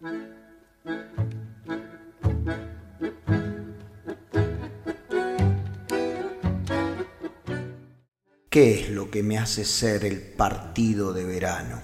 [0.00, 0.06] ¿Qué
[8.80, 11.82] es lo que me hace ser el partido de verano?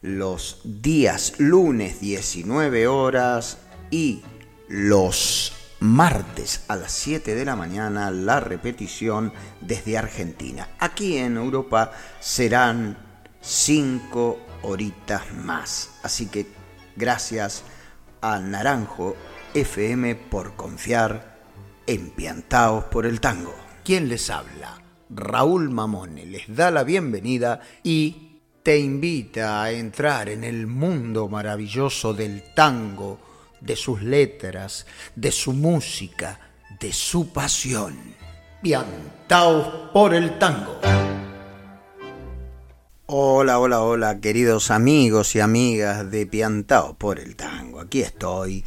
[0.00, 3.58] los días lunes 19 horas
[3.90, 4.22] y
[4.68, 10.68] los martes a las 7 de la mañana la repetición desde Argentina.
[10.78, 12.96] Aquí en Europa serán
[13.40, 15.90] 5 horitas más.
[16.02, 16.46] Así que
[16.96, 17.64] gracias
[18.20, 19.16] a Naranjo
[19.54, 21.38] FM por confiar
[21.86, 23.54] en Piantaos por el Tango.
[23.82, 24.80] ¿Quién les habla?
[25.08, 28.30] Raúl Mamone les da la bienvenida y
[28.62, 33.18] te invita a entrar en el mundo maravilloso del tango,
[33.60, 36.40] de sus letras, de su música,
[36.78, 37.98] de su pasión.
[38.62, 40.80] Piantaos por el Tango.
[43.06, 47.80] Hola, hola, hola, queridos amigos y amigas de Piantao por el Tango.
[47.80, 48.64] Aquí estoy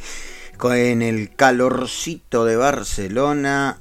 [0.58, 3.80] con el calorcito de Barcelona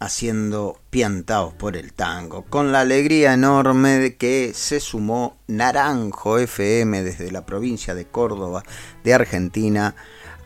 [0.00, 7.02] haciendo Piantaos por el Tango, con la alegría enorme de que se sumó Naranjo FM
[7.02, 8.62] desde la provincia de Córdoba
[9.02, 9.94] de Argentina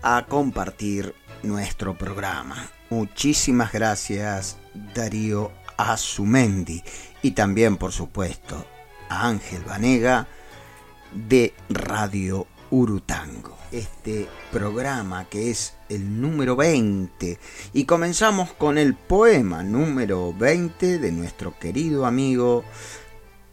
[0.02, 2.68] a compartir nuestro programa.
[2.90, 4.58] Muchísimas gracias
[4.94, 6.82] Darío Azumendi
[7.22, 8.66] y también por supuesto
[9.08, 10.26] Ángel Vanega
[11.14, 13.56] de Radio Urutango.
[13.70, 17.38] Este programa que es el número 20
[17.72, 22.64] y comenzamos con el poema número 20 de nuestro querido amigo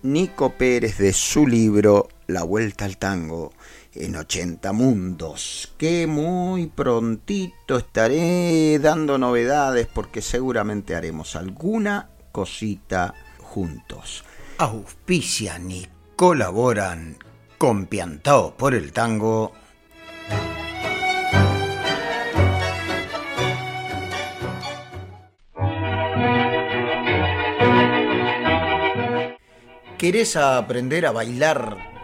[0.02, 3.54] Nico Pérez de su libro La Vuelta al Tango
[3.94, 14.24] en 80 mundos, que muy prontito estaré dando novedades porque seguramente haremos alguna cosita juntos
[14.60, 17.18] auspician y colaboran
[17.58, 19.54] con Piantao por el Tango.
[29.98, 31.89] ¿Querés aprender a bailar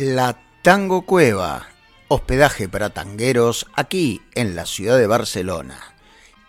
[0.00, 1.68] La Tango Cueva,
[2.08, 5.78] hospedaje para tangueros aquí en la ciudad de Barcelona.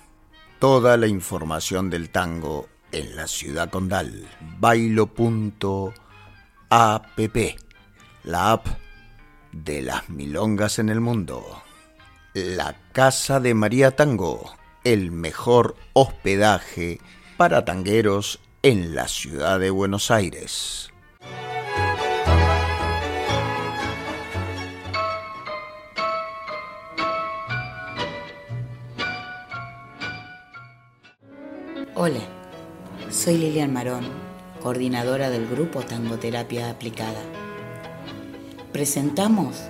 [0.60, 4.26] Toda la información del tango en la ciudad condal.
[4.58, 5.94] Bailo.app.
[8.24, 8.68] La app
[9.52, 11.62] de las milongas en el mundo.
[12.40, 14.54] La Casa de María Tango.
[14.84, 17.00] El mejor hospedaje
[17.38, 20.90] para tangueros en la ciudad de Buenos Aires.
[31.96, 32.22] Hola,
[33.10, 34.08] soy Lilian Marón,
[34.62, 37.22] coordinadora del grupo Tangoterapia Aplicada.
[38.72, 39.70] Presentamos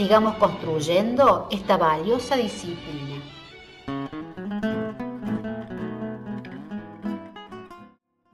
[0.00, 3.22] sigamos construyendo esta valiosa disciplina.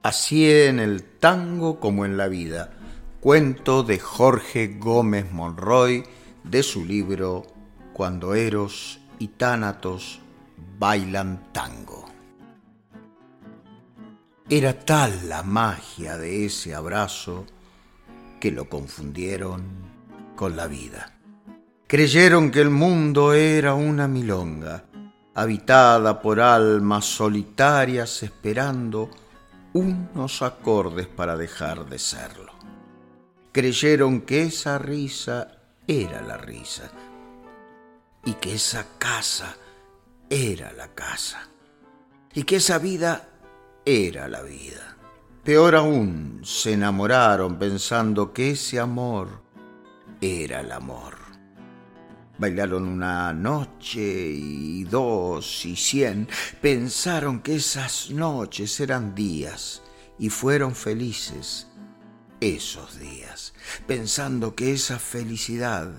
[0.01, 2.71] Así en el tango como en la vida.
[3.19, 6.05] Cuento de Jorge Gómez Monroy
[6.45, 7.45] de su libro
[7.91, 10.21] Cuando Eros y Tánatos
[10.79, 12.05] bailan tango.
[14.49, 17.45] Era tal la magia de ese abrazo
[18.39, 19.65] que lo confundieron
[20.37, 21.16] con la vida.
[21.89, 24.83] Creyeron que el mundo era una milonga,
[25.33, 29.09] habitada por almas solitarias esperando
[29.71, 32.51] unos acordes para dejar de serlo.
[33.53, 36.91] Creyeron que esa risa era la risa
[38.25, 39.55] y que esa casa
[40.29, 41.47] era la casa
[42.33, 43.29] y que esa vida
[43.85, 44.97] era la vida.
[45.41, 49.29] Peor aún, se enamoraron pensando que ese amor
[50.19, 51.16] era el amor.
[52.37, 56.27] Bailaron una noche y dos y cien,
[56.61, 59.81] pensaron que esas noches eran días
[60.19, 61.67] y fueron felices
[62.39, 63.53] esos días,
[63.87, 65.91] pensando que esa felicidad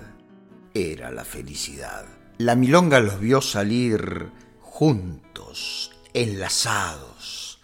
[0.74, 2.06] era la felicidad.
[2.38, 4.30] La milonga los vio salir
[4.60, 7.60] juntos, enlazados,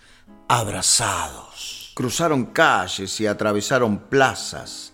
[0.48, 1.92] abrazados.
[1.94, 4.92] Cruzaron calles y atravesaron plazas,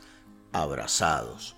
[0.53, 1.57] abrazados.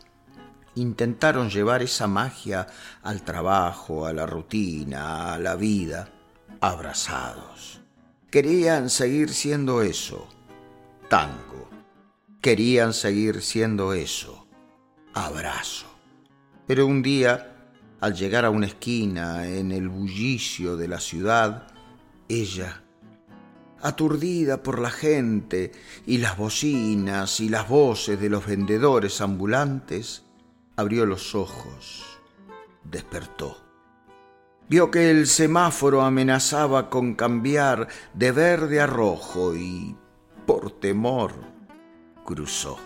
[0.75, 2.67] Intentaron llevar esa magia
[3.03, 6.09] al trabajo, a la rutina, a la vida,
[6.61, 7.81] abrazados.
[8.31, 10.29] Querían seguir siendo eso,
[11.09, 11.69] tango.
[12.41, 14.47] Querían seguir siendo eso,
[15.13, 15.87] abrazo.
[16.67, 17.69] Pero un día,
[18.01, 21.67] al llegar a una esquina en el bullicio de la ciudad,
[22.29, 22.83] ella
[23.83, 25.73] aturdida por la gente
[26.07, 30.23] y las bocinas y las voces de los vendedores ambulantes,
[30.77, 32.19] abrió los ojos,
[32.85, 33.59] despertó.
[34.69, 39.97] Vio que el semáforo amenazaba con cambiar de verde a rojo y,
[40.47, 41.33] por temor,
[42.25, 42.79] cruzó.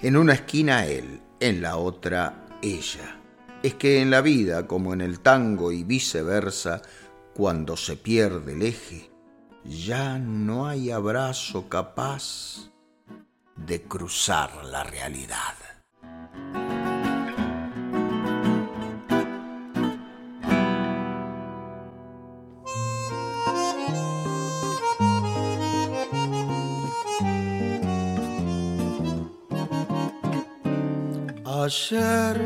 [0.00, 3.20] En una esquina él, en la otra ella.
[3.62, 6.82] Es que en la vida, como en el tango y viceversa,
[7.34, 9.10] cuando se pierde el eje,
[9.64, 12.70] ya no hay abrazo capaz
[13.56, 15.54] de cruzar la realidad.
[31.72, 32.36] Ayer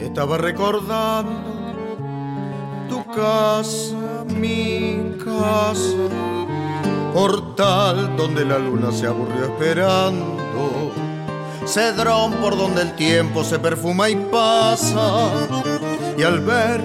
[0.00, 1.96] estaba recordando
[2.88, 6.08] tu casa, mi casa,
[7.14, 10.92] portal donde la luna se aburrió esperando,
[11.66, 15.30] cedrón por donde el tiempo se perfuma y pasa,
[16.18, 16.80] y al ver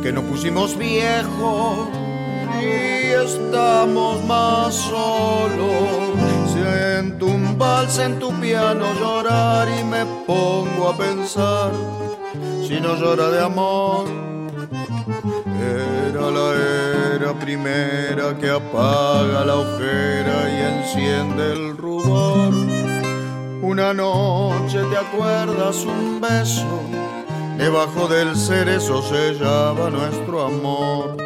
[0.00, 1.88] que nos pusimos viejos
[2.62, 10.96] y estamos más solos, siento un vals en tu piano llorar y me pongo a
[10.96, 11.72] pensar
[12.66, 14.22] si no llora de amor
[15.62, 16.54] era la
[17.14, 22.52] era primera que apaga la ojera y enciende el rubor.
[23.62, 26.80] Una noche te acuerdas un beso,
[27.56, 31.16] debajo del cerezo sellaba nuestro amor.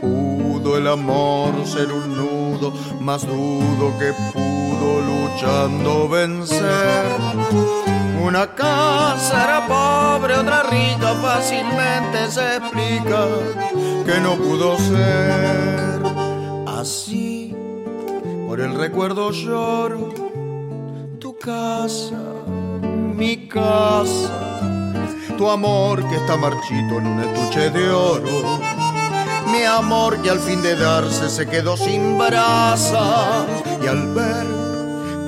[0.00, 2.41] Pudo el amor ser un nudo,
[3.00, 7.06] más dudo que pudo luchando vencer
[8.22, 13.26] una casa era pobre, otra rica, fácilmente se explica
[14.06, 16.00] que no pudo ser
[16.66, 17.54] así.
[18.46, 20.14] Por el recuerdo lloro,
[21.18, 22.22] tu casa,
[23.16, 24.60] mi casa,
[25.36, 28.60] tu amor que está marchito en un estuche de oro.
[29.52, 33.46] Mi amor que al fin de darse se quedó sin brasa
[33.84, 34.46] y al ver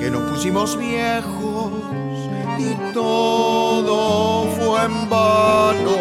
[0.01, 1.71] que nos pusimos viejos
[2.59, 5.97] y todo fue en vano.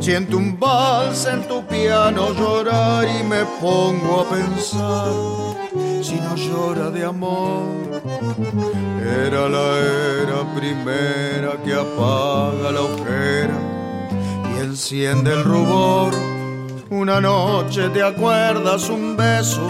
[0.00, 5.12] Siento un vals en tu piano llorar y me pongo a pensar
[6.02, 7.62] si no llora de amor.
[9.24, 13.58] Era la era primera que apaga la ojera
[14.52, 16.31] y enciende el rubor.
[16.92, 19.66] Una noche te acuerdas un beso,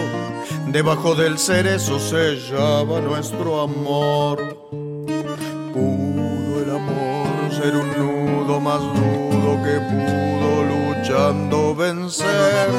[0.67, 4.57] debajo del cerezo sellaba nuestro amor.
[5.73, 12.69] Pudo el amor ser un nudo más nudo que pudo luchando vencer.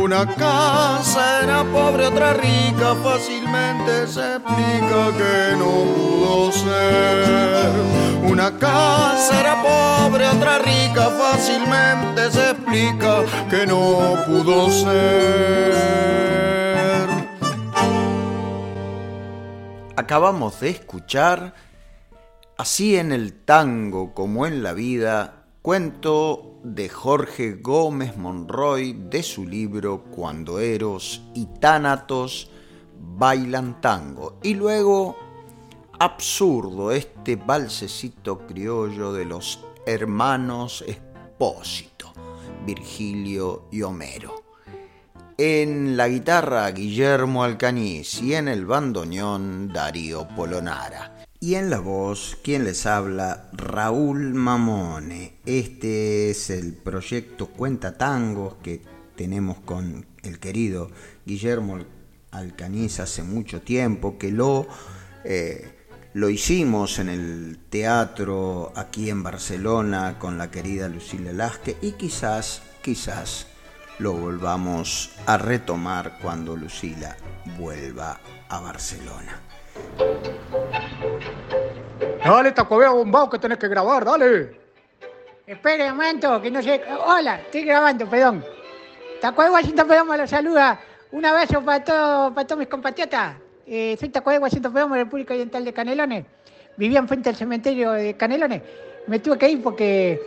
[0.00, 8.06] Una casa era pobre, otra rica, fácilmente se explica que no pudo ser.
[8.26, 9.55] Una casa era
[11.30, 15.74] fácilmente se explica que no pudo ser.
[19.96, 21.54] Acabamos de escuchar,
[22.56, 29.46] así en el tango como en la vida, cuento de Jorge Gómez Monroy de su
[29.46, 32.50] libro Cuando Eros y Tánatos
[33.18, 34.38] bailan tango.
[34.44, 35.16] Y luego,
[35.98, 40.84] absurdo, este balsecito criollo de los hermanos
[42.64, 44.42] Virgilio y Homero.
[45.38, 51.26] En la guitarra Guillermo Alcañiz y en el bandoneón Darío Polonara.
[51.38, 55.34] Y en la voz, quien les habla, Raúl Mamone.
[55.44, 58.82] Este es el proyecto Cuenta Tangos que
[59.14, 60.90] tenemos con el querido
[61.26, 61.78] Guillermo
[62.30, 64.66] Alcañiz hace mucho tiempo, que lo,
[65.24, 65.75] eh,
[66.16, 72.62] lo hicimos en el teatro aquí en Barcelona con la querida Lucila Lasque y quizás,
[72.80, 73.46] quizás
[73.98, 77.14] lo volvamos a retomar cuando Lucila
[77.58, 78.18] vuelva
[78.48, 79.42] a Barcelona.
[82.24, 84.58] Dale, Tacobea bombao que tenés que grabar, dale.
[85.46, 86.80] Espere un momento, que no sé.
[87.04, 88.42] Hola, estoy grabando, perdón.
[89.20, 90.80] Taco de Washington Pedomo los saluda.
[91.12, 93.45] Un abrazo para, todo, para todos mis compatriotas.
[93.66, 96.24] Eh, soy Taco de Washington Pedomo, República Oriental de Canelones.
[96.76, 98.62] Vivía enfrente del cementerio de Canelones.
[99.06, 100.20] Me tuve que ir porque,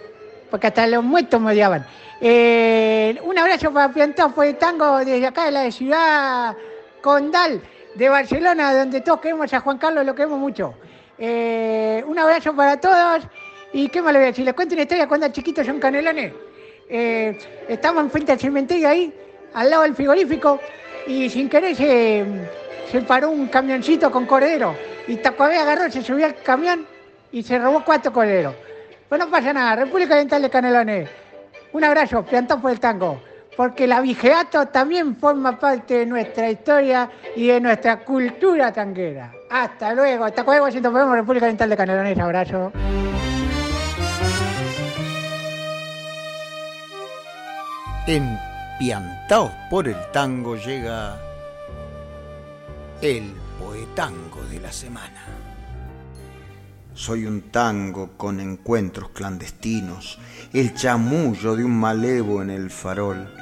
[0.49, 1.85] porque hasta los muertos me odiaban.
[2.19, 6.55] Eh, un abrazo para Piantón por el tango desde acá de la ciudad
[7.01, 7.61] Condal
[7.95, 10.73] de Barcelona, donde todos queremos a Juan Carlos, lo queremos mucho.
[11.17, 13.23] Eh, un abrazo para todos.
[13.71, 14.43] ¿Y qué más le voy a decir?
[14.43, 16.33] Les cuento una historia cuando chiquitos son canelones.
[16.89, 17.37] Eh,
[17.69, 19.13] estamos enfrente del cementerio ahí,
[19.53, 20.59] al lado del frigorífico,
[21.07, 22.25] y sin querer se,
[22.91, 24.75] se paró un camioncito con cordero.
[25.07, 26.85] Y Tacuabé agarró, se subió al camión
[27.31, 28.55] y se robó cuatro corderos.
[29.07, 31.09] Pues no pasa nada, República Oriental de Canelones.
[31.73, 33.21] Un abrazo, plantón por el tango.
[33.55, 39.33] Porque la vigeato también forma parte de nuestra historia y de nuestra cultura tanguera.
[39.49, 40.27] Hasta luego.
[40.45, 42.19] Luego, siento podemos, República Oriental de Canelones.
[42.19, 42.71] Abrazo.
[48.07, 51.28] Empiantaos por el tango llega
[53.01, 55.25] el poetango de la semana.
[56.93, 60.19] Soy un tango con encuentros clandestinos,
[60.51, 63.33] el chamullo de un malevo en el farol.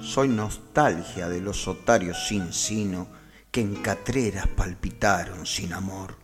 [0.00, 3.08] Soy nostalgia de los otarios sin sino
[3.50, 6.14] que en catreras palpitaron sin amor.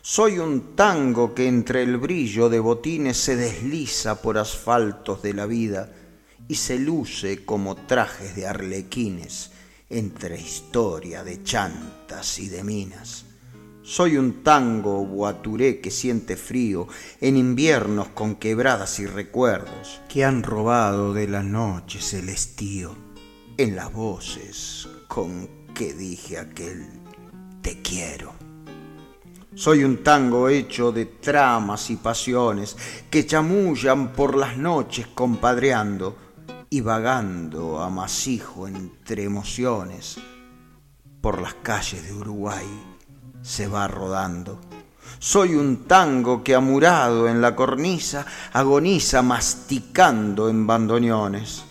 [0.00, 5.46] Soy un tango que entre el brillo de botines se desliza por asfaltos de la
[5.46, 5.90] vida
[6.46, 9.50] y se luce como trajes de arlequines
[9.90, 13.24] entre historia de chantas y de minas.
[13.82, 16.86] Soy un tango guaturé que siente frío
[17.20, 22.94] en inviernos con quebradas y recuerdos que han robado de las noches el estío
[23.56, 26.86] en las voces con que dije aquel
[27.62, 28.32] te quiero.
[29.54, 32.76] Soy un tango hecho de tramas y pasiones
[33.10, 36.29] que chamullan por las noches compadreando
[36.72, 40.18] y vagando amasijo entre emociones
[41.20, 42.66] por las calles de Uruguay
[43.42, 44.60] se va rodando.
[45.18, 51.64] Soy un tango que amurado en la cornisa agoniza masticando en bandoneones.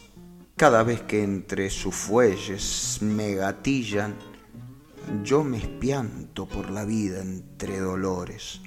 [0.57, 4.13] Cada vez que entre sus fuelles me gatillan,
[5.23, 8.59] yo me espianto por la vida entre dolores.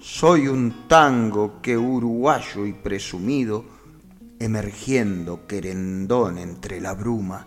[0.00, 3.75] Soy un tango que uruguayo y presumido,
[4.38, 7.46] emergiendo querendón entre la bruma,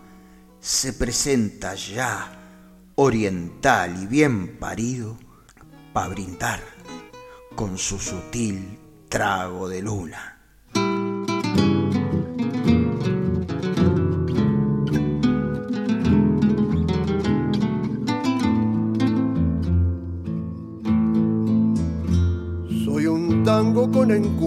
[0.59, 2.39] se presenta ya
[2.95, 5.17] oriental y bien parido,
[5.93, 6.61] pa' brindar
[7.55, 10.38] con su sutil trago de luna.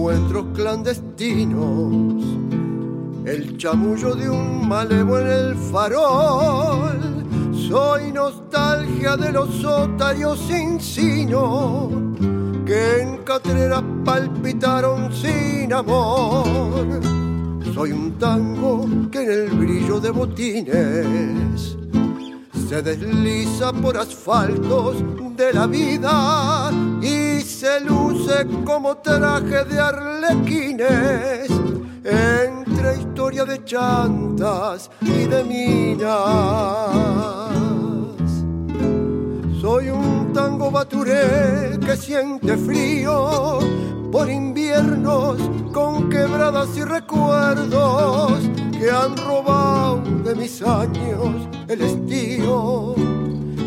[0.03, 2.23] Encuentros clandestinos,
[3.25, 7.23] el chamullo de un malevo en el farol.
[7.53, 11.89] Soy nostalgia de los otarios sin sino
[12.65, 16.83] que en Catrera palpitaron sin amor.
[17.73, 21.77] Soy un tango que en el brillo de botines
[22.67, 24.97] se desliza por asfaltos
[25.37, 26.71] de la vida
[27.63, 31.49] se luce como traje de arlequines
[32.03, 36.09] entre historia de chantas y de minas.
[39.61, 43.59] Soy un tango baturé que siente frío
[44.11, 45.37] por inviernos
[45.71, 48.41] con quebradas y recuerdos
[48.77, 53.12] que han robado de mis años el estío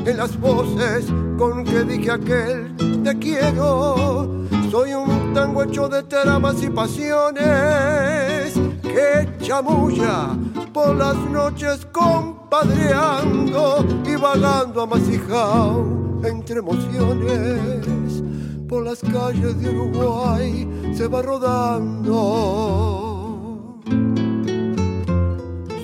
[0.07, 4.47] en las voces con que dije aquel te quiero.
[4.71, 10.31] Soy un tango hecho de tramas y pasiones que chamulla
[10.73, 18.23] por las noches compadreando y vagando amasijao entre emociones
[18.69, 22.63] por las calles de Uruguay se va rodando.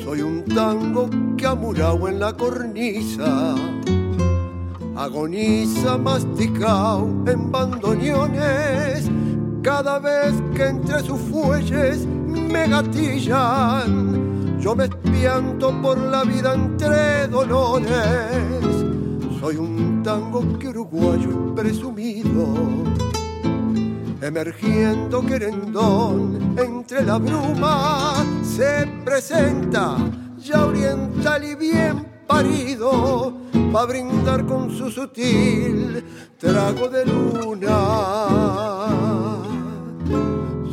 [0.05, 3.55] Soy un tango que amurao en la cornisa,
[4.96, 9.11] agoniza masticao en bandoneones,
[9.62, 17.26] cada vez que entre sus fuelles me gatillan, yo me espianto por la vida entre
[17.28, 18.76] dolores.
[19.40, 22.54] Soy un tango que uruguayo presumido,
[24.20, 29.96] emergiendo querendón entre la bruma, se presenta
[30.38, 32.12] ya oriental y bien
[33.72, 36.02] para brindar con su sutil
[36.38, 37.78] trago de luna.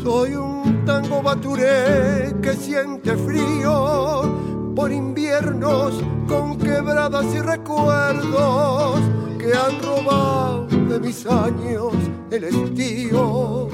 [0.03, 8.99] Soy un tango baturé que siente frío por inviernos con quebradas y recuerdos
[9.37, 11.93] que han robado de mis años
[12.31, 13.67] el estío.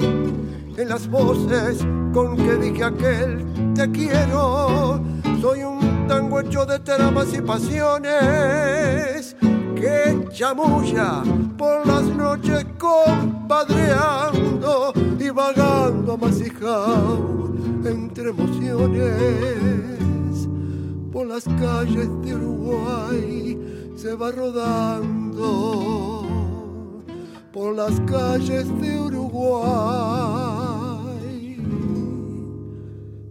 [0.76, 3.44] En las voces con que dije aquel
[3.74, 5.00] te quiero,
[5.40, 5.75] soy un
[6.06, 9.34] tango hecho de tramas y pasiones.
[9.74, 11.22] Que chamulla
[11.56, 17.50] por las noches compadreando y vagando amasijao
[17.84, 19.16] entre emociones.
[21.12, 26.24] Por las calles de Uruguay se va rodando,
[27.52, 29.36] por las calles de Uruguay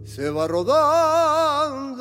[0.04, 1.95] se va rodando.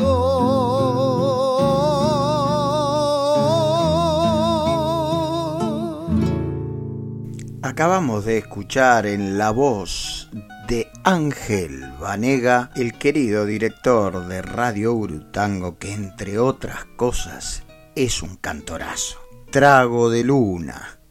[7.76, 10.30] Acabamos de escuchar en la voz
[10.66, 18.38] de Ángel Vanega, el querido director de Radio Urutango, que entre otras cosas es un
[18.38, 19.20] cantorazo.
[19.52, 21.02] Trago de Luna.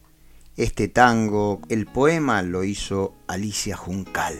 [0.57, 4.33] Este tango, el poema lo hizo Alicia Juncal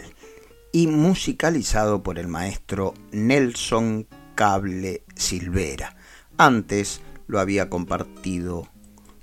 [0.71, 5.95] y musicalizado por el maestro Nelson Cable Silvera.
[6.39, 8.67] Antes lo había compartido,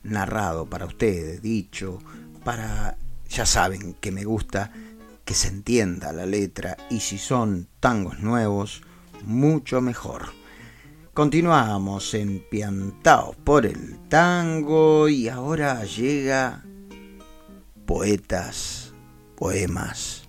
[0.04, 1.98] narrado para ustedes, dicho,
[2.44, 2.96] para,
[3.28, 4.72] ya saben que me gusta
[5.24, 8.82] que se entienda la letra y si son tangos nuevos,
[9.24, 10.32] mucho mejor.
[11.14, 16.64] Continuamos empiantados por el tango y ahora llega
[17.86, 18.94] poetas,
[19.36, 20.28] poemas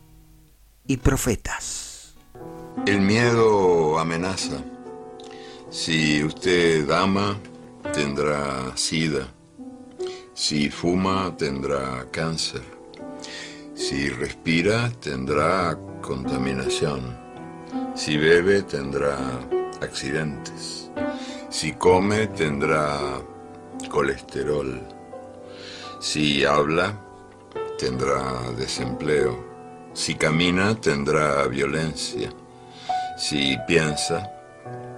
[0.86, 2.16] y profetas.
[2.86, 4.62] El miedo amenaza.
[5.70, 7.40] Si usted ama,
[7.94, 9.33] tendrá sida.
[10.36, 12.64] Si fuma, tendrá cáncer.
[13.76, 17.16] Si respira tendrá contaminación.
[17.94, 19.16] Si bebe tendrá
[19.80, 20.90] accidentes.
[21.50, 23.22] Si come tendrá
[23.92, 24.82] colesterol.
[26.02, 27.00] Si habla
[27.78, 29.38] tendrá desempleo.
[29.94, 32.32] Si camina tendrá violencia.
[33.18, 34.28] Si piensa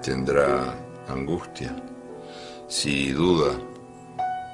[0.01, 0.73] tendrá
[1.09, 1.75] angustia.
[2.69, 3.74] Si duda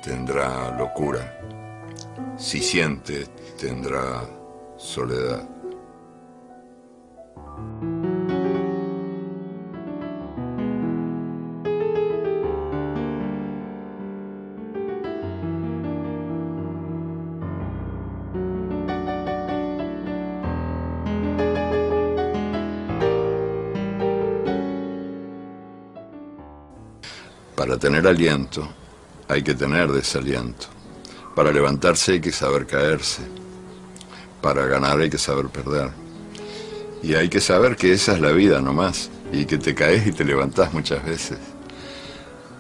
[0.01, 1.39] tendrá locura.
[2.37, 3.27] Si siente
[3.59, 4.27] tendrá
[4.77, 5.47] soledad.
[27.55, 28.80] Para tener aliento
[29.31, 30.67] hay que tener desaliento.
[31.35, 33.21] Para levantarse hay que saber caerse.
[34.41, 35.91] para ganar hay que saber perder.
[37.01, 40.11] Y hay que saber que esa es la vida nomás, y que te caes y
[40.11, 41.37] te levantás muchas veces.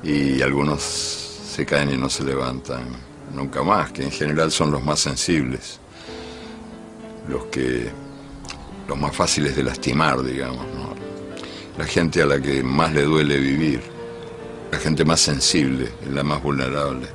[0.03, 2.85] Y algunos se caen y no se levantan
[3.33, 5.79] nunca más, que en general son los más sensibles,
[7.27, 7.91] los que
[8.87, 10.65] los más fáciles de lastimar, digamos,
[11.77, 13.81] La gente a la que más le duele vivir,
[14.71, 17.07] la gente más sensible, la más vulnerable.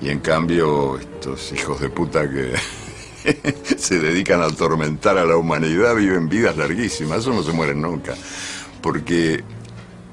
[0.00, 2.54] Y en cambio, estos hijos de puta que
[3.78, 8.14] se dedican a atormentar a la humanidad viven vidas larguísimas, eso no se mueren nunca,
[8.82, 9.42] porque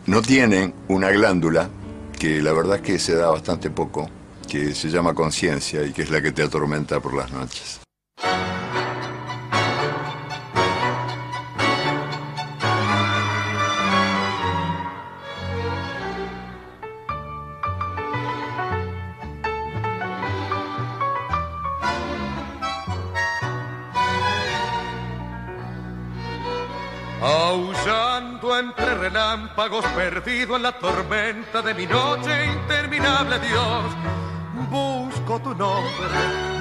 [0.05, 1.69] no tienen una glándula
[2.17, 4.09] que la verdad es que se da bastante poco,
[4.49, 7.82] que se llama conciencia y que es la que te atormenta por las noches.
[29.69, 33.85] Perdido en la tormenta de mi noche interminable, Dios.
[34.69, 36.17] Busco tu nombre,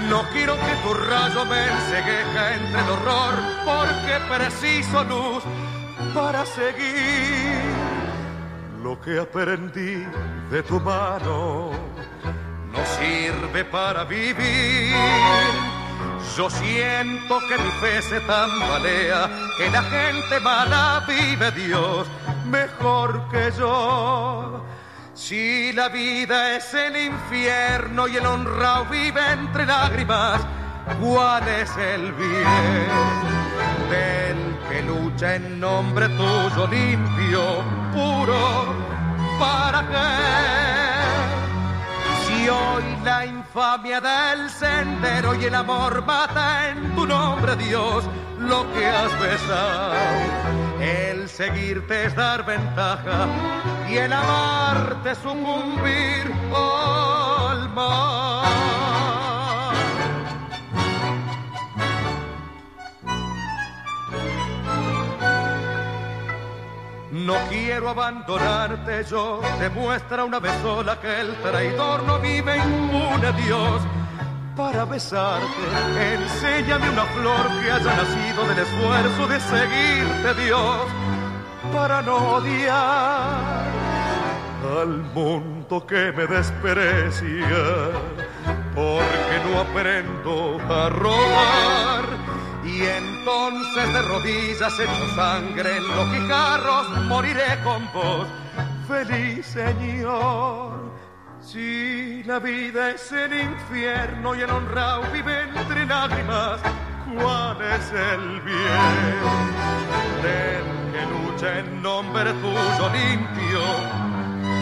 [0.09, 3.35] no quiero que tu rayo me ensegueja entre el horror,
[3.65, 5.43] porque preciso luz
[6.15, 7.61] para seguir
[8.83, 10.05] lo que aprendí
[10.51, 11.71] de tu mano.
[12.73, 14.95] No sirve para vivir
[16.37, 22.07] yo siento que mi fe se tambalea, que la gente mala vive Dios
[22.53, 24.63] mejor que yo.
[25.15, 30.43] Si la vida es el infierno y el honrado vive entre lágrimas,
[31.01, 32.91] ¿cuál es el bien
[33.91, 37.43] del que lucha en nombre tuyo limpio,
[37.95, 38.75] puro?
[39.41, 40.33] ¿Para qué?
[42.35, 48.05] Y hoy la infamia del sendero y el amor mata en tu nombre, Dios,
[48.39, 50.62] lo que has besado.
[50.83, 53.29] El seguirte es dar ventaja
[53.89, 58.43] y el amarte sucumbir al mal.
[67.13, 73.83] No quiero abandonarte yo, demuestra una vez sola que el traidor no vive inmune, Dios.
[74.57, 75.45] Para besarte,
[76.15, 80.87] enséñame una flor que haya nacido del esfuerzo de seguirte, Dios,
[81.73, 83.65] para no odiar
[84.83, 87.91] al mundo que me desprecia,
[88.75, 92.05] porque no aprendo a robar
[92.65, 98.27] y entonces de rodillas hecho sangre en los guijarros moriré con vos,
[98.87, 100.82] feliz Señor.
[101.43, 106.61] Si la vida es el infierno y el honrado vive entre lágrimas,
[107.15, 109.43] ¿cuál es el bien?
[110.23, 113.61] Del que lucha en nombre tuyo limpio,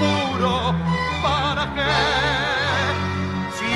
[0.00, 0.74] puro,
[1.22, 2.30] ¿para qué?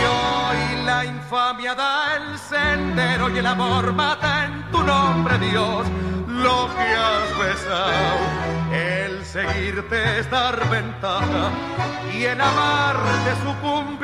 [0.07, 5.87] hoy la infamia da el sendero y el amor mata en tu nombre, Dios,
[6.27, 8.64] lo que has besado.
[8.75, 11.53] El seguirte es dar ventaja
[12.13, 14.03] y en amarte sucumbir.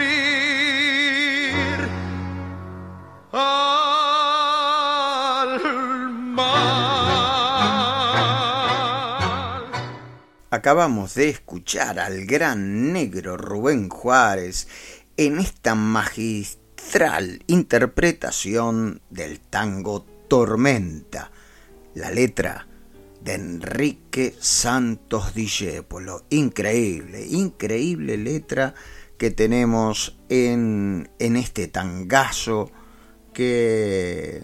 [3.32, 3.60] Al
[6.12, 6.60] mal.
[10.50, 14.68] Acabamos de escuchar al gran negro Rubén Juárez
[15.16, 21.32] en esta magistral interpretación del tango Tormenta,
[21.94, 22.68] la letra
[23.22, 26.24] de Enrique Santos Discépolo.
[26.30, 28.74] Increíble, increíble letra
[29.18, 32.70] que tenemos en, en este tangazo
[33.34, 34.42] que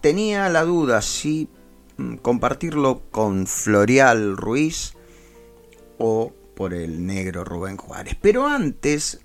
[0.00, 1.48] tenía la duda si
[1.96, 4.94] mm, compartirlo con Florial Ruiz
[5.98, 8.16] o por el negro Rubén Juárez.
[8.20, 9.20] Pero antes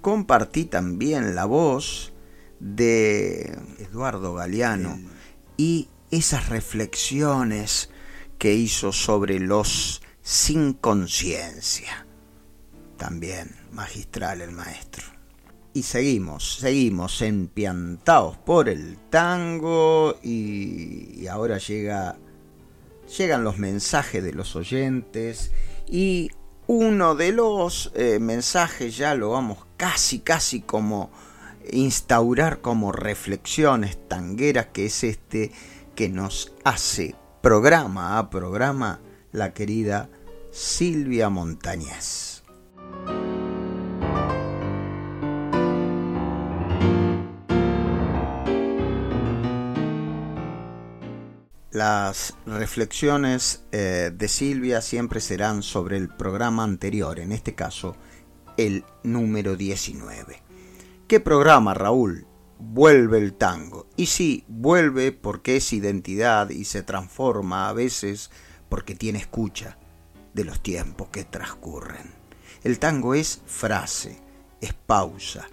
[0.00, 2.12] compartí también la voz
[2.60, 4.98] de Eduardo Galeano
[5.56, 7.90] y esas reflexiones
[8.42, 12.08] que hizo sobre los sin conciencia.
[12.96, 15.04] También magistral el maestro.
[15.74, 22.16] Y seguimos, seguimos empiantados por el tango y, ahora llega,
[23.16, 25.52] llegan los mensajes de los oyentes
[25.88, 26.32] y
[26.66, 31.12] uno de los eh, mensajes ya lo vamos casi, casi como
[31.70, 35.52] instaurar como reflexiones tangueras, que es este
[35.94, 39.00] que nos hace programa a programa
[39.32, 40.08] la querida
[40.52, 42.44] Silvia Montañez.
[51.72, 57.96] Las reflexiones eh, de Silvia siempre serán sobre el programa anterior, en este caso
[58.56, 60.40] el número 19.
[61.08, 62.26] ¿Qué programa, Raúl?
[62.64, 63.88] Vuelve el tango.
[63.96, 68.30] Y sí, vuelve porque es identidad y se transforma a veces
[68.68, 69.76] porque tiene escucha
[70.32, 72.12] de los tiempos que transcurren.
[72.62, 74.22] El tango es frase,
[74.60, 75.48] es pausa,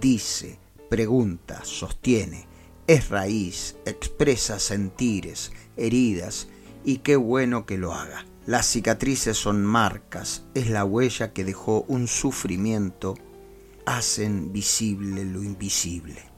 [0.00, 2.46] dice, pregunta, sostiene,
[2.86, 6.46] es raíz, expresa sentires, heridas,
[6.84, 8.24] y qué bueno que lo haga.
[8.46, 13.16] Las cicatrices son marcas, es la huella que dejó un sufrimiento,
[13.84, 16.31] hacen visible lo invisible.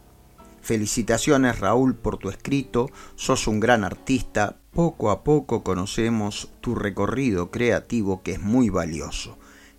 [0.65, 7.51] Felicitaciones Raúl por tu escrito, sos un gran artista, poco a poco conocemos tu recorrido
[7.51, 9.37] creativo que es muy valioso.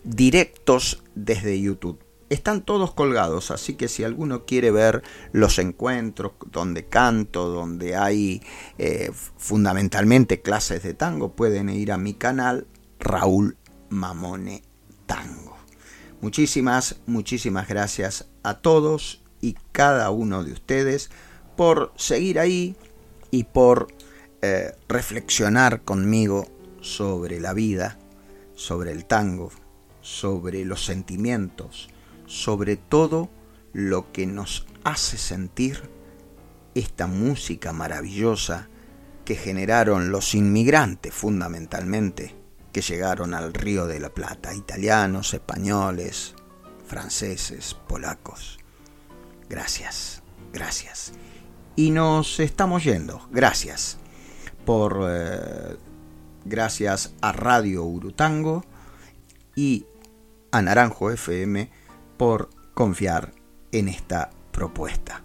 [0.04, 1.98] directos desde YouTube.
[2.28, 8.42] Están todos colgados, así que si alguno quiere ver los encuentros donde canto, donde hay
[8.78, 12.66] eh, fundamentalmente clases de tango, pueden ir a mi canal
[12.98, 13.58] Raúl
[13.90, 14.62] Mamone
[15.04, 15.58] Tango.
[16.22, 21.10] Muchísimas, muchísimas gracias a todos y cada uno de ustedes
[21.56, 22.76] por seguir ahí
[23.30, 23.88] y por
[24.44, 26.48] eh, reflexionar conmigo
[26.80, 27.96] sobre la vida,
[28.56, 29.52] sobre el tango,
[30.00, 31.88] sobre los sentimientos,
[32.26, 33.30] sobre todo
[33.72, 35.88] lo que nos hace sentir
[36.74, 38.68] esta música maravillosa
[39.24, 42.34] que generaron los inmigrantes fundamentalmente
[42.72, 46.34] que llegaron al Río de la Plata, italianos, españoles,
[46.84, 48.58] franceses, polacos.
[49.48, 51.12] Gracias, gracias.
[51.76, 53.98] Y nos estamos yendo, gracias
[54.64, 55.06] por...
[55.08, 55.76] Eh,
[56.44, 58.64] gracias a Radio Urutango
[59.54, 59.86] y
[60.50, 61.70] a Naranjo FM
[62.16, 63.32] por confiar
[63.70, 65.22] en esta propuesta.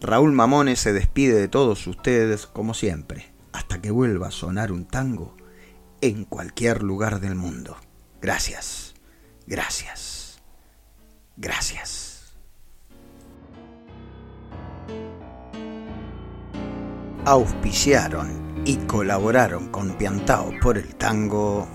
[0.00, 4.86] Raúl Mamones se despide de todos ustedes como siempre, hasta que vuelva a sonar un
[4.86, 5.36] tango
[6.00, 7.76] en cualquier lugar del mundo.
[8.20, 8.94] Gracias,
[9.46, 10.40] gracias,
[11.36, 12.36] gracias.
[17.24, 21.68] Auspiciaron y colaboraron con Piantao por el tango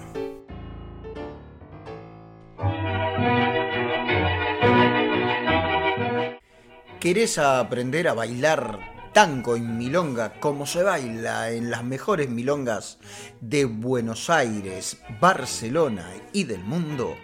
[6.99, 12.99] ¿Querés aprender a bailar tango en milonga como se baila en las mejores milongas
[13.39, 17.15] de Buenos Aires, Barcelona y del mundo?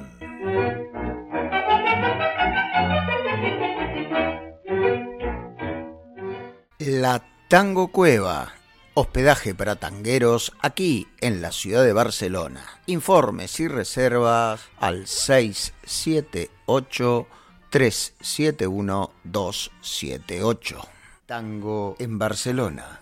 [6.78, 8.54] La Tango Cueva,
[8.94, 12.64] hospedaje para tangueros aquí en la ciudad de Barcelona.
[12.86, 17.26] Informes y reservas al 678
[17.72, 20.88] 371 278.
[21.24, 23.00] Tango en Barcelona.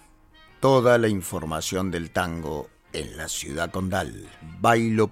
[0.61, 4.31] Toda la información del tango en la ciudad condal.
[4.61, 5.11] Bailo.app.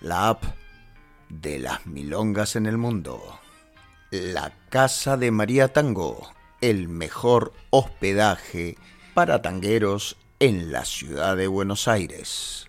[0.00, 0.44] La app
[1.28, 3.40] de las milongas en el mundo.
[4.12, 6.30] La Casa de María Tango.
[6.60, 8.78] El mejor hospedaje
[9.14, 12.68] para tangueros en la ciudad de Buenos Aires.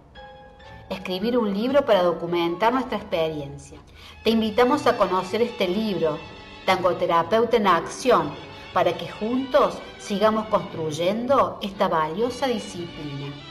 [0.93, 3.79] escribir un libro para documentar nuestra experiencia.
[4.23, 6.17] Te invitamos a conocer este libro,
[6.65, 8.31] Tangoterapeuta en Acción,
[8.73, 13.50] para que juntos sigamos construyendo esta valiosa disciplina.